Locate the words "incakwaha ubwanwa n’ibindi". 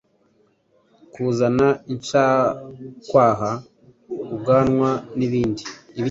1.93-5.63